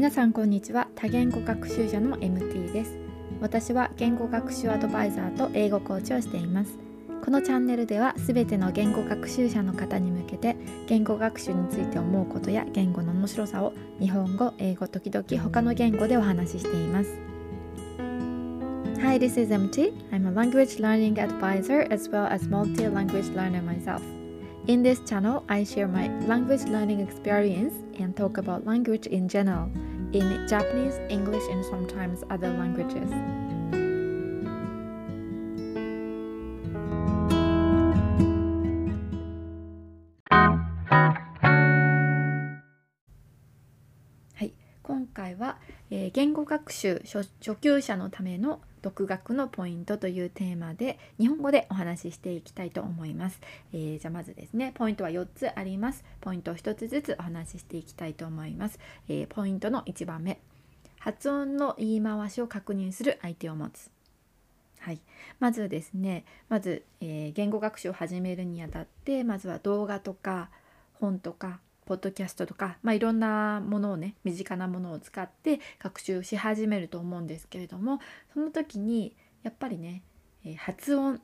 [0.00, 2.96] 皆さんこんにちは多言語学習者の MT です
[3.38, 6.78] 私は言語学習アドバイザーと英語コーチをしています
[7.22, 17.10] このチャンネルではすべての言語学習者の方に向けて言語学習について思うことや言語の面白さを日本語、英語、時々他の言語でお話ししています
[19.02, 19.92] Hi, this is MT.
[20.12, 24.00] I'm a language learning advisor as well as multi-language learner myself.
[24.66, 29.70] In this channel, I share my language learning experience and talk about language in general
[30.12, 33.10] in Japanese, English, and sometimes other languages.
[44.34, 44.52] はい、
[44.82, 45.58] 今回は、
[45.90, 53.40] えー言語学習初初級者のための独学のポイントというテーマで日本語でお話ししていきたいと思います。
[53.72, 56.04] えーじゃあまずですねポイントは4つあります。
[56.20, 58.78] ポイントを1つずつお話ししていきたいと思います。
[59.08, 60.40] えーポイントの1番目
[60.98, 63.90] 発音の言い回しを確認する相手を持つ。
[64.80, 65.00] はい、
[65.38, 70.50] まずですねまず、えー言語学習を始めるにあたってまずは動画とか
[70.94, 71.60] 本とか
[71.90, 77.98] ポッドキャストとか、まあ、いろんなものをね身近なものを使って学習し始めると思うんですけれども
[78.32, 80.04] その時にやっぱりね、
[80.44, 81.20] え発音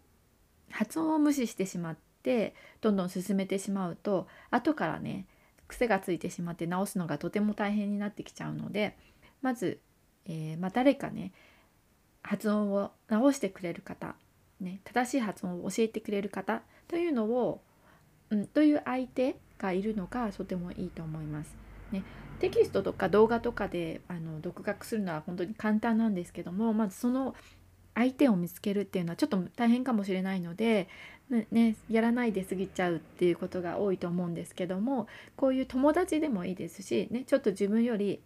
[0.70, 5.27] 発音を無視してしまってどんどん進めてしまうと後からね
[5.69, 8.97] 癖がついてしまって直すのがとても大変になってきちゃうので
[9.42, 9.78] まず、
[10.25, 11.31] えーまあ、誰かね
[12.22, 14.17] 発音を直してくれる方、
[14.61, 17.62] ね、正しい発音を教えてくれる方というのを、
[18.31, 21.57] うん、という相手がいるのがとてもいいと思います。
[21.93, 22.03] ね、
[22.41, 27.37] テキストとか動画とかであの独学するのは本当に簡単なんですけどもまずその
[27.95, 30.89] 相手を見つけるっていうのはちょっと大変かもしれないので、
[31.51, 38.21] ね、やらないで過ぎちゃうっていうことが多いと思うんですけどもこういう友達でもいいですし、ね、ちょっと自分より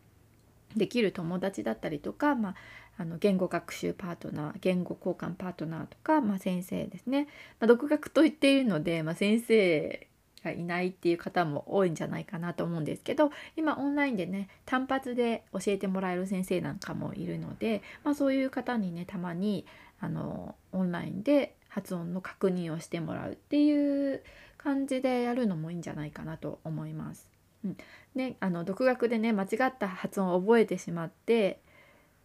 [0.77, 2.55] できる友達だったりとか、まあ、
[2.99, 7.29] あの言語学習パートナー言語交換パートナーとか、まあ、先生ですね、
[7.61, 10.07] まあ、独学と言っているので、まあ、先生
[10.45, 19.67] がいないっていう方も多いんじゃないかなと思うんですけど今オンラインでね単発で教えてもらえる先生なんかもいるので、まあ、そういう方にねたまに
[20.01, 24.23] あのオンラインで発音の確認をしてもらうっていう
[24.57, 27.29] 感じでやるのもいいんじゃないかなと思います。
[27.65, 27.77] うん、
[28.15, 31.61] ねあの独学でね間違った発音を覚えてしまって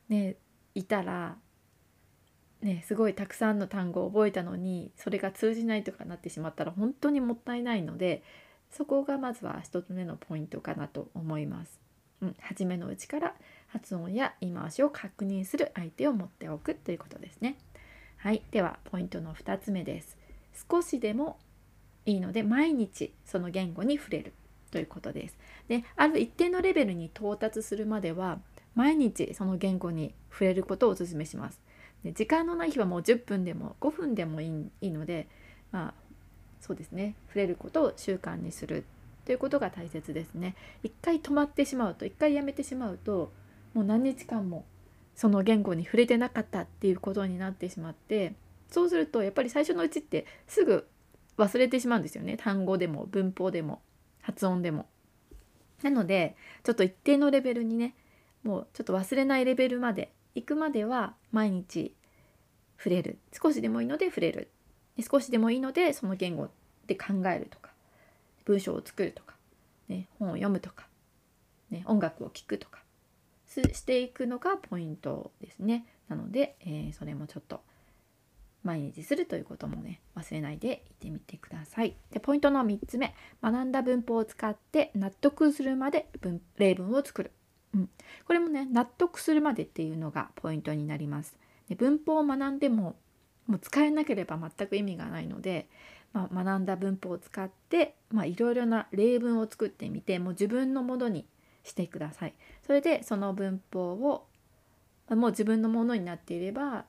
[0.09, 0.35] ね
[0.73, 1.37] いたら
[2.61, 8.23] ねすごいたくさんの単語を覚えたのにそれが通じないとかなってしまったら本当にもったいないので
[8.71, 11.79] そこがまずは一つ目のポイントかなと思います。
[12.21, 13.35] うん、初めのうちから
[13.67, 17.57] 発音や言い回しを確認する相手を持っておくということですね。
[18.17, 20.17] はい、ではポイントの2つ目です。
[20.69, 21.37] 少しでも
[22.05, 24.33] いいので毎日その言語に触れる
[24.71, 25.37] ということです。
[25.67, 28.39] である一定のレベルに到達するまでは
[28.73, 31.61] 毎日その言語に触れることをお勧めします。
[32.05, 35.27] で時間のない日はもう10分でも5分でもいいいいので
[35.71, 35.93] まあ
[36.61, 38.85] そうですね触れることを習慣にする
[39.25, 40.55] ということが大切ですね。
[40.83, 43.31] 一回止まってしまうと一回やめてしまうと
[43.73, 44.65] もう何日間も
[45.15, 48.35] その言語に触れてなかったっていうことになってしまって
[48.69, 50.85] そうするとやっぱり最初のうちってすぐ
[51.39, 53.81] 忘れてしまうんですよね単語でも文法でも
[54.21, 54.85] 発音でも。
[55.81, 57.95] なのでちょっと一定のレベルにね
[58.43, 61.95] もうちょっと忘れないレベルまで行くまでは毎日
[62.77, 63.17] 触れる。
[63.33, 64.51] 少しでもいいので触れる。
[65.09, 66.49] 少しでもいいのでその言語
[66.87, 67.71] で考えるとか。
[68.45, 69.33] 文章を作るとか、
[69.87, 70.87] ね、本を読むとか、
[71.71, 72.79] ね、音楽を聴くとか。
[73.47, 75.85] していくのがポイントですね。
[76.09, 77.61] なので、えーそれもちょっと
[78.63, 81.95] 毎日するということもね忘れないでいってみてください。
[82.11, 83.15] でポイントの3つ目。
[83.41, 87.31] 学んだ文法を使って納得するまで文例文を作る、
[87.75, 87.89] うん、
[88.25, 91.37] これもね納得するまでっていうのがポイントになります。
[91.69, 92.95] で文法を学んでも
[93.47, 95.67] もう使えなければ全く意味がないので、
[96.13, 97.95] まあ、学んだ文法を使って
[98.25, 101.27] いろいろな例文を作ってみてもう自分のものに
[101.63, 102.33] してください。
[102.65, 104.25] それでその文法を
[105.09, 106.85] もう自分のものになっていれば、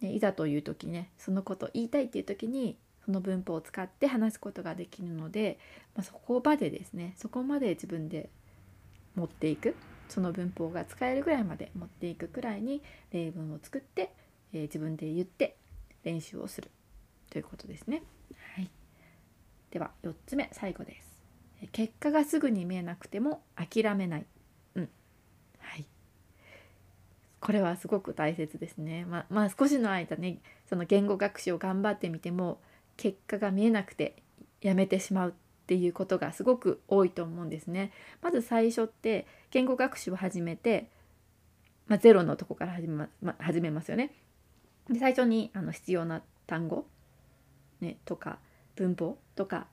[0.00, 5.58] ね、いざという時ねそのことを言いたいっていう時にその文法を使って話すことができるので、
[5.94, 8.30] まあ、そこまでですねそこまで自分で
[9.16, 9.74] 持っていく
[10.12, 12.82] その文法が使えるぐらいまで持っていくくらいに
[13.12, 14.12] 例文を作って、
[14.52, 15.56] えー自分で言って
[16.04, 16.70] 練習をする
[17.30, 18.02] ということですね。
[18.54, 18.70] はい、
[19.70, 21.22] では4つ目最後です。
[21.62, 24.26] え結果がすぐに見えなくても諦めない。
[24.74, 24.88] うん
[25.58, 25.86] はい、
[27.40, 29.06] これはすごく大切ですね。
[29.06, 32.60] まあ、まあ少しの間ねその言語学習を頑張ってみても
[32.98, 34.16] 結果が見えなくて
[34.60, 35.32] やめてしまうっ
[35.66, 37.92] ていうことがすごく多いと思うんですね。
[38.20, 40.90] まず最初って言語学習を始めて、
[41.86, 44.12] まあ、ゼロのとこから始め,、まま始めますよね。
[44.90, 46.86] で最初にあの必要な単語、
[47.80, 48.38] ね、とか
[48.74, 49.68] 文法とか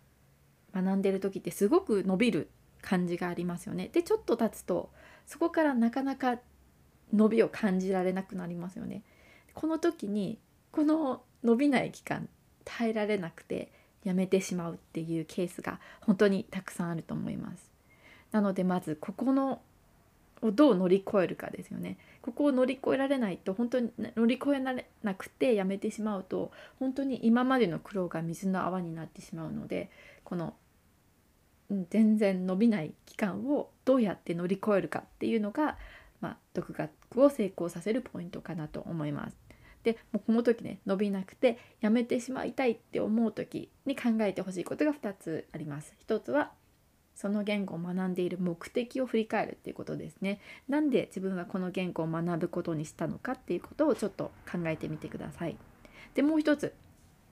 [0.75, 2.49] 学んでる時ってすごく伸びる
[2.81, 3.89] 感じがありますよね。
[3.91, 4.91] でちょっと経つと
[5.25, 6.39] そこからなかなか
[7.13, 9.03] 伸びを感じられなくなりますよね。
[9.53, 10.39] この時に
[10.71, 12.27] この伸びない期間
[12.65, 13.71] 耐えられなくて
[14.03, 17.71] やめてしまうっていうケースが本当にたくさんあると思います。
[18.31, 19.61] なのでまずここの
[20.41, 21.97] をどう乗り越えるかですよね。
[22.21, 29.89] ここを乗り越えられないと本当に乗り越えられなくてやめてしまうと本当に今までの苦労が水の泡になってしまうので
[30.23, 30.53] この
[31.89, 35.77] 全然伸びない期間をどうやって乗り越えるかっていうのが、
[36.19, 39.37] まあ、独学を成功させるポイントかなと思います。
[39.83, 45.95] でもうこの時ね伸びなくてやめてしまいたいって思う時に考えてほしいことが2つあります。
[46.05, 46.51] 1つは
[47.19, 50.39] その言語を学んでいる目的を振り返るっていうことですね。
[50.69, 55.57] なんで自分はこの言語を学ぶことにしたのかっていうことをちょっと考えてみてください。
[56.13, 56.73] でもう一つ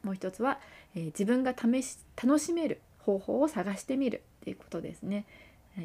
[0.03, 0.59] もう一つは、
[0.93, 5.25] えー、自分が試し楽しめる方法を探してみるっていうことですね。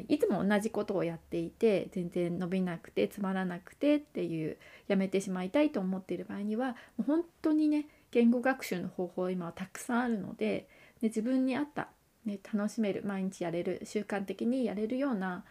[0.09, 4.57] いつも同じことをやっていて全然伸びなくてつまらなくてっていう
[4.89, 10.67] やめてしまいたいと思っている場合にはもう本当にね言語学習の方法今はたくさんあるので
[10.99, 11.89] で自分に合った
[12.25, 15.43] ね、楽しめる毎日やれる習慣的にやれるような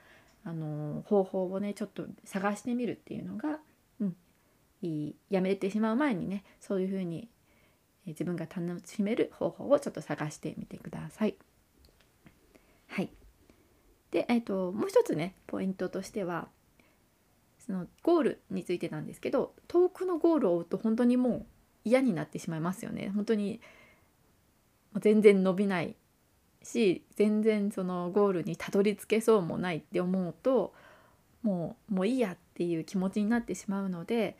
[0.44, 3.58] あの方法をねちょっと探してみるっていうのが、
[4.00, 4.16] うん、
[4.80, 7.28] いいやめてしまう前にねそういうふうに
[8.06, 11.36] 自分が楽しめる方法をちょっと探してみてください。
[12.88, 13.10] はい、
[14.10, 16.48] で、えーと、もう一つねポイントとしては
[17.64, 21.46] そのゴールについてなんですけど遠くのゴールを追うと本当にもう
[21.84, 23.10] 嫌になってしまいますよね。
[23.14, 23.60] 本当に
[25.00, 25.94] 全然伸びない
[26.64, 30.72] し全然そのゴールにたどり着けそうもないって思うと
[31.42, 34.36] もうもういいやっていう気持ちになってしまうので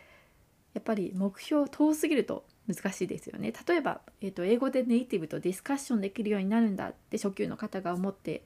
[0.74, 3.52] やっぱり目標遠すぎると難しいですよね。
[3.66, 8.44] 例えば、えーと、英語でネイティブとディスカッションできるようになるんだって初級の方が思って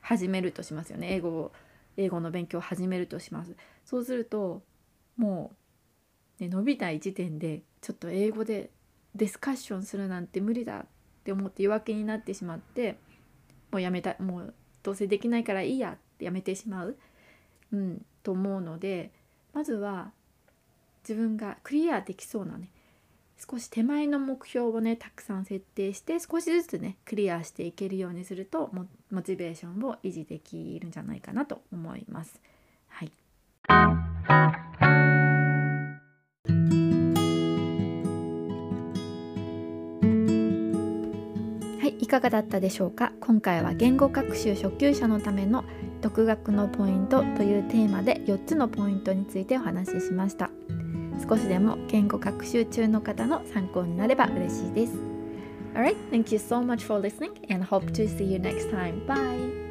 [0.00, 1.52] 始めるとしますよね英語を
[1.96, 3.54] 英語の勉強を始めるとします。
[3.84, 4.62] そうすると
[5.16, 5.52] も
[6.40, 8.70] う、ね、伸びない時点でちょっと英語で
[9.14, 10.86] ディスカッションするなんて無理だっ
[11.24, 12.98] て思って弱気になってしまって
[13.72, 14.54] もうやめたもう
[14.84, 16.96] どうせできないからいいやってやめてしまう、
[17.72, 19.10] うん、と思うので
[19.52, 20.12] まずは
[21.02, 22.68] 自分がクリアできそうなね
[23.50, 28.70] 少し手前の目標をねたくさん設定して少しずつねクリアしていけるようにすると
[29.10, 32.40] モチベーションを維持できるんじゃないかなと思います。
[32.88, 33.12] はい
[42.12, 43.12] かがだったでしょうか？
[43.20, 45.64] 今回は言語学習初級者のための
[46.02, 50.50] 独学のポイントというテーマで4つのポイントについてお話ししました
[51.26, 54.92] 少しでも言語学習中の方の参考になれば嬉しいです
[55.74, 59.06] Alright, thank you so much for listening and hope to see you next time.
[59.06, 59.61] Bye!